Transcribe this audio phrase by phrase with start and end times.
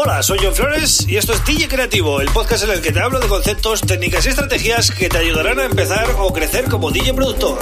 [0.00, 3.00] Hola, soy John Flores y esto es DJ Creativo, el podcast en el que te
[3.00, 7.14] hablo de conceptos, técnicas y estrategias que te ayudarán a empezar o crecer como DJ
[7.14, 7.58] productor.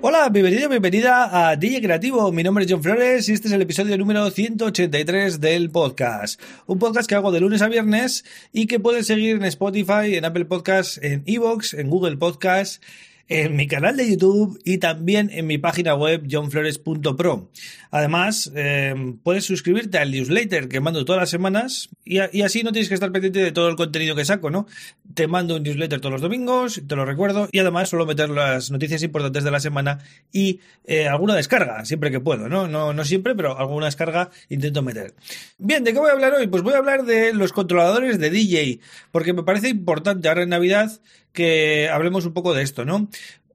[0.00, 2.32] Hola, bienvenido, bienvenida a DJ Creativo.
[2.32, 6.40] Mi nombre es John Flores y este es el episodio número 183 del podcast.
[6.66, 10.24] Un podcast que hago de lunes a viernes y que puedes seguir en Spotify, en
[10.24, 12.80] Apple Podcasts, en Evox, en Google Podcasts
[13.28, 17.50] en mi canal de YouTube y también en mi página web johnflores.pro.
[17.90, 22.88] Además, eh, puedes suscribirte al newsletter que mando todas las semanas y, así no tienes
[22.88, 24.66] que estar pendiente de todo el contenido que saco, ¿no?
[25.14, 28.70] Te mando un newsletter todos los domingos, te lo recuerdo, y además suelo meter las
[28.70, 29.98] noticias importantes de la semana
[30.32, 32.68] y eh, alguna descarga, siempre que puedo, ¿no?
[32.68, 32.92] ¿no?
[32.92, 35.14] No siempre, pero alguna descarga intento meter.
[35.58, 36.46] Bien, ¿de qué voy a hablar hoy?
[36.46, 40.50] Pues voy a hablar de los controladores de DJ, porque me parece importante ahora en
[40.50, 41.00] Navidad
[41.36, 43.08] que hablemos un poco de esto, ¿no?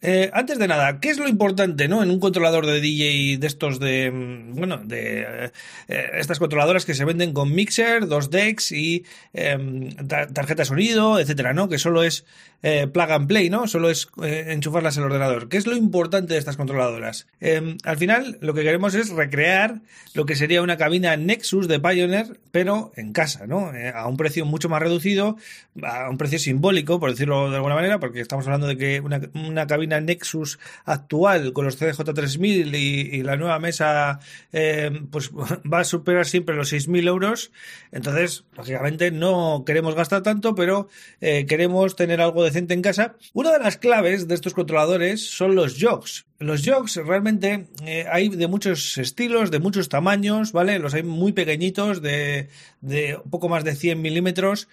[0.00, 2.04] Eh, antes de nada, ¿qué es lo importante, no?
[2.04, 5.52] En un controlador de DJ de estos de, mm, bueno, de eh,
[5.88, 11.18] eh, estas controladoras que se venden con mixer, dos decks y em, tarjeta de sonido,
[11.18, 11.68] etcétera, ¿no?
[11.68, 12.24] Que solo es
[12.60, 13.68] plug and play, ¿no?
[13.68, 15.48] Solo es enchufarlas al ordenador.
[15.48, 17.28] ¿Qué es lo importante de estas controladoras?
[17.40, 19.80] Em, al final, lo que queremos es recrear
[20.14, 23.70] lo que sería una cabina Nexus de Pioneer, pero en casa, ¿no?
[23.94, 25.36] a un precio mucho más reducido,
[25.84, 29.66] a un precio simbólico, por decirlo de alguna manera, porque estamos hablando de que una
[29.68, 34.20] cabina Nexus actual con los CDJ3000 y, la nueva mesa
[34.52, 35.30] eh, pues
[35.72, 37.50] va a superar siempre los 6.000 euros.
[37.92, 40.88] Entonces, lógicamente no queremos gastar tanto, pero
[41.20, 43.16] eh, queremos tener algo decente en casa.
[43.32, 46.26] Una de las claves de estos controladores son los jogs.
[46.38, 50.78] Los jogs realmente eh, hay de muchos estilos, de muchos tamaños, ¿vale?
[50.78, 52.48] Los hay muy pequeñitos, de,
[52.80, 54.68] de un poco más de 100 milímetros.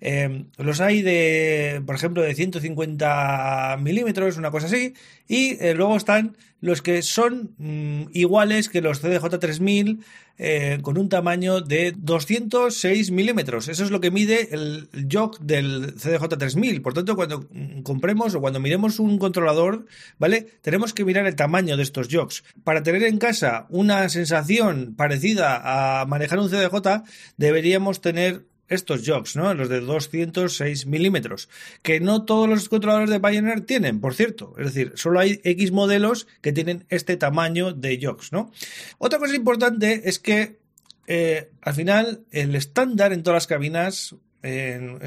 [0.00, 4.94] Eh, los hay de, por ejemplo, de 150 milímetros, una cosa así,
[5.28, 10.00] y eh, luego están los que son mm, iguales que los CDJ3000
[10.42, 13.68] eh, con un tamaño de 206 milímetros.
[13.68, 16.80] Eso es lo que mide el jog del CDJ3000.
[16.80, 19.84] Por tanto, cuando mm, compremos o cuando miremos un controlador,
[20.18, 20.46] ¿vale?
[20.62, 22.42] Tenemos que mirar el tamaño de estos jogs.
[22.64, 27.04] Para tener en casa una sensación parecida a manejar un CDJ,
[27.36, 29.52] deberíamos tener estos jogs, ¿no?
[29.52, 31.48] Los de 206 milímetros,
[31.82, 34.54] que no todos los controladores de Pioneer tienen, por cierto.
[34.58, 38.50] Es decir, solo hay X modelos que tienen este tamaño de jogs, ¿no?
[38.98, 40.60] Otra cosa importante es que
[41.06, 44.14] eh, al final el estándar en todas las cabinas,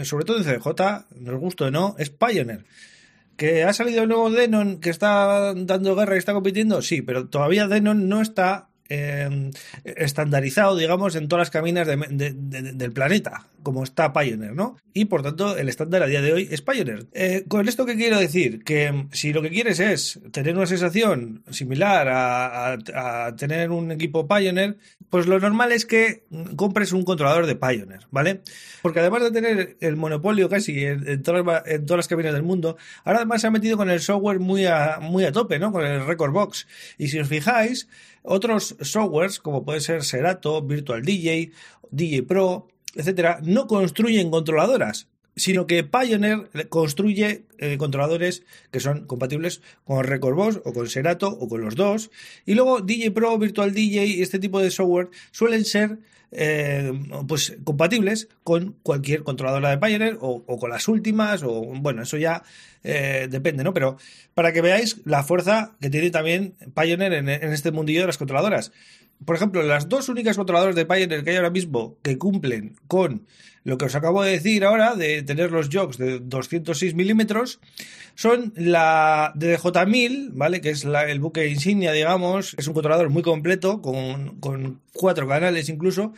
[0.03, 2.65] sobre todo en CDJ, nos gusto o no, es Pioneer.
[3.37, 6.83] ¿Que ha salido el nuevo Denon que está dando guerra y está compitiendo?
[6.83, 9.51] Sí, pero todavía Denon no está Em,
[9.85, 14.77] estandarizado, digamos, en todas las cabinas del planeta, como está Pioneer, ¿no?
[14.93, 17.07] Y por tanto, el estándar a día de hoy es Pioneer.
[17.13, 18.63] Eh, con esto, ¿qué quiero decir?
[18.63, 22.77] Que em, si lo que quieres es tener una sensación similar a,
[23.37, 24.77] tener un equipo Pioneer,
[25.09, 26.25] pues lo normal es que
[26.55, 28.41] compres un controlador de Pioneer, ¿vale?
[28.81, 32.77] Porque además de tener el monopolio casi en, todas, en todas las cabinas del mundo,
[33.03, 35.71] ahora además se ha metido con el software muy a, muy a tope, ¿no?
[35.71, 36.67] Con el Record Box.
[36.97, 37.87] Y si os fijáis,
[38.23, 41.51] otros softwares, como puede ser Serato, Virtual DJ,
[41.91, 49.61] DJ Pro, etcétera, no construyen controladoras, sino que Pioneer construye eh, controladores que son compatibles
[49.85, 52.11] con Recordbox o con Serato o con los dos.
[52.45, 55.99] Y luego DJ Pro, Virtual DJ y este tipo de software suelen ser
[56.31, 56.91] eh,
[57.27, 62.43] pues compatibles con cualquier controladora de Pioneer o, con las últimas o bueno, eso ya
[62.83, 63.73] eh, depende, ¿no?
[63.73, 63.97] Pero
[64.33, 68.17] para que veáis la fuerza que tiene también Pioneer en, en este mundillo de las
[68.17, 68.71] controladoras
[69.25, 73.25] por ejemplo, las dos únicas controladores de Pioneer que hay ahora mismo que cumplen con
[73.63, 77.42] lo que os acabo de decir ahora, de tener los jogs de 206 milímetros,
[78.15, 80.61] son la DDJ1000, ¿vale?
[80.61, 82.55] Que es el buque insignia, digamos.
[82.57, 86.13] Es un controlador muy completo, con, con cuatro canales incluso.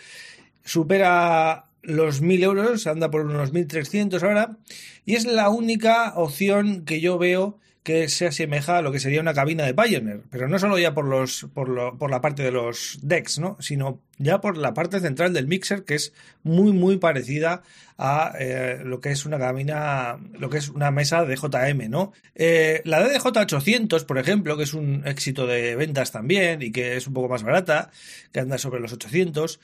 [0.63, 4.57] Supera los 1000 euros, anda por unos 1300 ahora.
[5.05, 9.21] Y es la única opción que yo veo que se asemeja a lo que sería
[9.21, 12.41] una cabina de Pioneer, pero no solo ya por los por, lo, por la parte
[12.41, 13.57] de los decks, ¿no?
[13.59, 16.11] sino ya por la parte central del mixer que es
[16.41, 17.61] muy muy parecida
[17.99, 22.11] a eh, lo que es una cabina, lo que es una mesa de JM, ¿no?
[22.33, 26.97] Eh, la DDJ 800, por ejemplo, que es un éxito de ventas también y que
[26.97, 27.91] es un poco más barata,
[28.33, 29.59] que anda sobre los 800,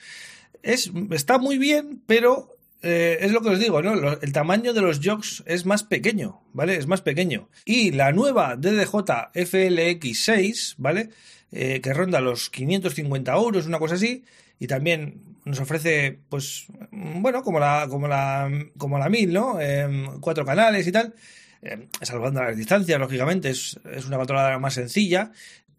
[0.62, 4.12] es, está muy bien, pero eh, es lo que os digo, ¿no?
[4.20, 6.76] el tamaño de los jogs es más pequeño, ¿vale?
[6.76, 7.48] Es más pequeño.
[7.64, 8.94] Y la nueva DDJ
[9.34, 11.10] FLX6, ¿vale?
[11.52, 14.24] Eh, que ronda los 550 euros, una cosa así,
[14.58, 19.60] y también nos ofrece, pues, bueno, como la, como la, como la 1000, ¿no?
[19.60, 21.14] Em, cuatro canales y tal.
[21.62, 25.30] eh, salvando las distancias, lógicamente, es, es una controladora más sencilla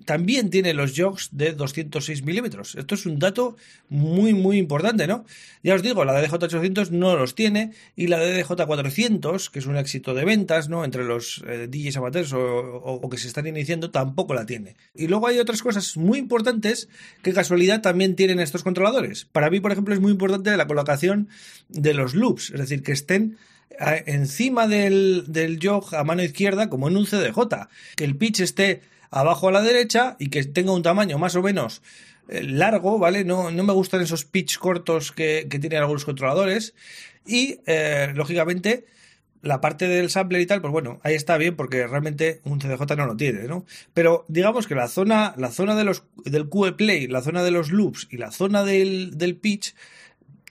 [0.06, 2.76] también tiene los jogs de 206 milímetros.
[2.76, 3.56] Esto es un dato
[3.90, 5.26] muy, muy importante, ¿no?
[5.64, 10.14] Ya os digo, la DDJ800 no los tiene y la DDJ400, que es un éxito
[10.14, 10.84] de ventas, ¿no?
[10.84, 14.76] Entre los eh, DJs amateurs o, que se están iniciando, tampoco la tiene.
[14.96, 16.90] Y luego hay otras cosas muy importantes
[17.22, 19.26] que casualidad también tienen estos controladores.
[19.26, 21.30] Para mí, por ejemplo, es muy importante la colocación
[21.70, 23.38] de los loops, es decir, que estén
[23.80, 28.82] encima del, del jog a mano izquierda como en un CDJ, que el pitch esté
[29.10, 31.82] abajo a la derecha y que tenga un tamaño más o menos
[32.30, 33.24] eh, largo, ¿vale?
[33.24, 36.74] No, no me gustan esos pitch cortos que, tienen algunos controladores.
[37.26, 38.86] Y, eh, lógicamente,
[39.42, 42.96] la parte del sampler y tal, pues bueno, ahí está bien porque realmente un CDJ
[42.96, 43.66] no lo tiene, ¿no?
[43.94, 47.52] Pero digamos que la zona, la zona de los, del QE Play, la zona de
[47.52, 49.76] los loops y la zona del, del pitch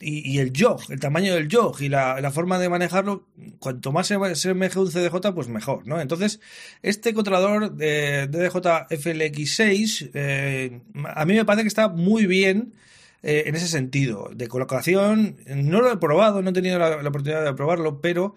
[0.03, 3.29] y, el jog, el tamaño del jog y la, forma de manejarlo,
[3.59, 6.01] cuanto más se, se un CDJ, pues mejor, ¿no?
[6.01, 6.41] Entonces,
[6.83, 10.81] este controlador de DDJ FLX6, eh,
[11.15, 12.75] a mí me parece que está muy bien
[13.23, 15.37] eh, en ese sentido, de colocación.
[15.47, 18.35] No lo he probado, no he tenido la, oportunidad de probarlo, pero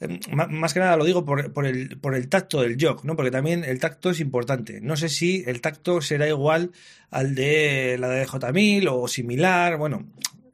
[0.00, 0.18] eh,
[0.50, 3.14] más que nada lo digo por, por, el, por el tacto del jog, ¿no?
[3.14, 4.80] Porque también el tacto es importante.
[4.80, 6.72] No sé si el tacto será igual
[7.10, 9.76] al de la de J1000 o similar.
[9.76, 10.06] Bueno,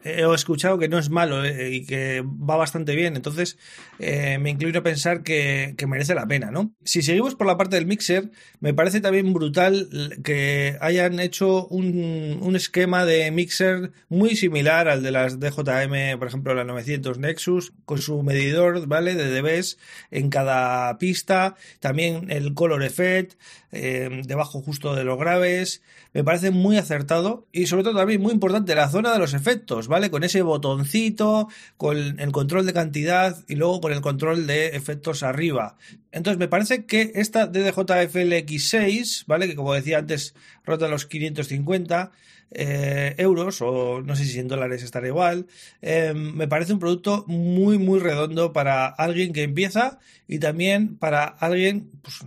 [0.03, 3.59] he escuchado que no es malo eh, y que va bastante bien, entonces
[3.99, 6.73] eh, me inclino a pensar que, merece la pena, ¿no?
[6.85, 8.31] Si seguimos por la parte del mixer,
[8.61, 9.89] me parece también brutal
[10.23, 16.55] que hayan hecho un, esquema de mixer muy similar al de las DJM, por ejemplo,
[16.55, 19.15] la 900 Nexus, con su medidor, ¿vale?
[19.15, 19.79] De dBs
[20.11, 23.39] en cada pista, también el color effect,
[23.73, 25.83] eh, debajo justo de los graves,
[26.13, 29.87] me parece muy acertado y sobre todo también muy importante la zona de los efectos,
[29.91, 30.11] ¿vale?
[30.11, 35.23] Con ese botoncito, con el control de cantidad y luego con el control de efectos
[35.23, 35.77] arriba.
[36.13, 39.49] Entonces me parece que esta DDJ-FLX6, ¿vale?
[39.49, 40.35] Que como decía antes,
[40.65, 42.13] rota los 550
[42.53, 45.47] eh, euros o no sé si en dólares estará igual.
[45.83, 51.25] Eh, me parece un producto muy, muy redondo para alguien que empieza y también para
[51.25, 52.25] alguien, pues,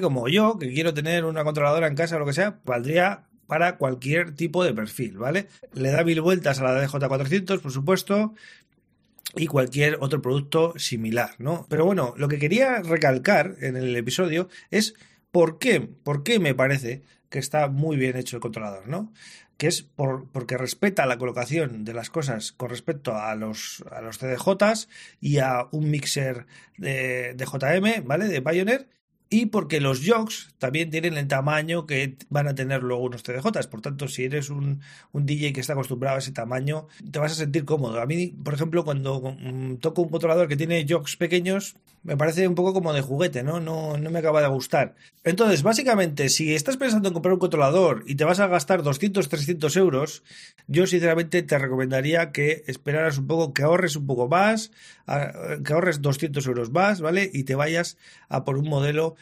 [0.00, 3.76] como yo, que quiero tener una controladora en casa o lo que sea, valdría para
[3.76, 5.46] cualquier tipo de perfil, ¿vale?
[5.72, 8.34] Le da mil vueltas a la DJ400, por supuesto,
[9.34, 11.66] y cualquier otro producto similar, ¿no?
[11.68, 14.94] Pero bueno, lo que quería recalcar en el episodio es
[15.30, 19.12] por qué, por qué me parece que está muy bien hecho el controlador, ¿no?
[19.58, 24.00] Que es por, porque respeta la colocación de las cosas con respecto a los, a
[24.00, 24.88] los CDJs
[25.20, 26.46] y a un mixer
[26.76, 28.28] de, de JM, ¿vale?
[28.28, 28.88] De Pioneer
[29.28, 33.66] y porque los jogs también tienen el tamaño que van a tener luego unos TDJs.
[33.66, 34.80] Por tanto, si eres un,
[35.12, 38.00] un, DJ que está acostumbrado a ese tamaño, te vas a sentir cómodo.
[38.00, 41.76] A mí, por ejemplo, cuando mm, toco un controlador que tiene jogs pequeños,
[42.06, 43.58] me parece un poco como de juguete, ¿no?
[43.58, 44.94] No, no me acaba de gustar.
[45.24, 49.28] Entonces, básicamente, si estás pensando en comprar un controlador y te vas a gastar 200,
[49.28, 50.22] 300 euros,
[50.68, 54.70] yo sinceramente te recomendaría que esperaras un poco, que ahorres un poco más,
[55.64, 57.28] que ahorres 200 euros más, ¿vale?
[57.32, 59.15] Y te vayas a por un modelo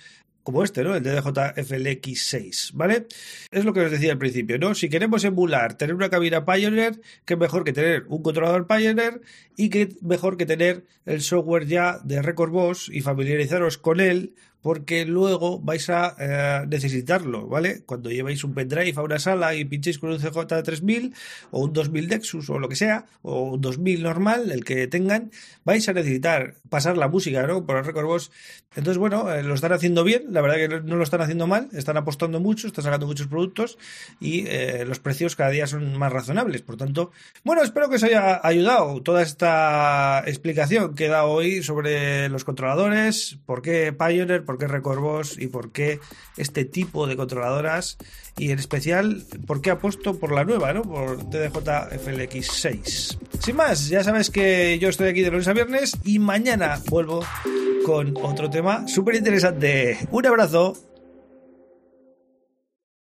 [0.45, 0.95] como este, ¿no?
[0.95, 1.27] El DDJ
[1.57, 3.07] FLX6, ¿vale?
[3.51, 4.75] Es lo que os decía al principio, ¿no?
[4.75, 9.23] Si queremos emular, tener una cabina Pioneer, qué mejor que tener un controlador Pioneer
[9.57, 14.35] y qué mejor que tener el software ya de Record Boss y familiarizaros con él
[14.65, 17.83] porque luego vais a eh, necesitarlo, ¿vale?
[17.85, 21.13] Cuando llevéis un pendrive a una sala y pinchéis con un CJ3000
[21.51, 25.31] o un 2000 Dexus o lo que sea, o un 2000 normal, el que tengan,
[25.67, 27.67] vais a necesitar pasar la música, ¿no?
[27.67, 28.31] Por el Record Boss.
[28.75, 31.69] Entonces, bueno, eh, lo están haciendo bien, la verdad que no lo están haciendo mal,
[31.75, 33.77] están apostando mucho, están sacando muchos productos
[34.19, 36.63] y eh, los precios cada día son más razonables.
[36.63, 37.13] Por tanto,
[37.45, 42.45] bueno, espero que os haya ayudado toda esta explicación que he dado hoy sobre los
[42.45, 46.01] controladores, por qué Pioneer, por qué Record y por qué
[46.37, 47.99] este tipo de controladoras
[48.37, 50.83] y en especial por qué apuesto por la nueva, ¿no?
[50.83, 53.19] Por TDJ FLX6.
[53.41, 57.25] Sin más, ya sabes que yo estoy aquí de lunes a viernes y mañana vuelvo
[57.85, 59.99] con otro tema súper interesante.
[60.11, 60.94] Un abrazo.